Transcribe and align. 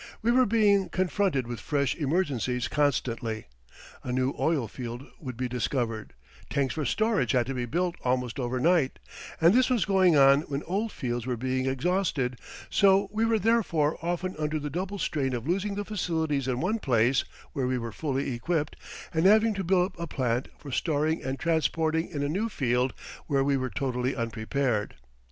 We 0.23 0.31
were 0.31 0.47
being 0.47 0.89
confronted 0.89 1.45
with 1.45 1.59
fresh 1.59 1.95
emergencies 1.95 2.67
constantly. 2.67 3.45
A 4.03 4.11
new 4.11 4.33
oil 4.39 4.67
field 4.67 5.03
would 5.19 5.37
be 5.37 5.47
discovered, 5.47 6.13
tanks 6.49 6.73
for 6.73 6.85
storage 6.85 7.33
had 7.33 7.45
to 7.45 7.53
be 7.53 7.67
built 7.67 7.93
almost 8.03 8.39
over 8.39 8.59
night, 8.59 8.97
and 9.39 9.53
this 9.53 9.69
was 9.69 9.85
going 9.85 10.17
on 10.17 10.41
when 10.49 10.63
old 10.63 10.91
fields 10.91 11.27
were 11.27 11.37
being 11.37 11.67
exhausted, 11.67 12.39
so 12.67 13.09
we 13.11 13.25
were 13.25 13.37
therefore 13.37 13.99
often 14.01 14.35
under 14.39 14.57
the 14.57 14.71
double 14.71 14.97
strain 14.97 15.35
of 15.35 15.47
losing 15.47 15.75
the 15.75 15.85
facilities 15.85 16.47
in 16.47 16.59
one 16.59 16.79
place 16.79 17.23
where 17.53 17.67
we 17.67 17.77
were 17.77 17.91
fully 17.91 18.33
equipped, 18.33 18.75
and 19.13 19.27
having 19.27 19.53
to 19.53 19.63
build 19.63 19.85
up 19.91 19.99
a 19.99 20.07
plant 20.07 20.47
for 20.57 20.71
storing 20.71 21.23
and 21.23 21.37
transporting 21.39 22.07
in 22.09 22.23
a 22.23 22.27
new 22.27 22.49
field 22.49 22.91
where 23.27 23.43
we 23.43 23.55
were 23.55 23.69
totally 23.69 24.15
unprepared. 24.15 24.95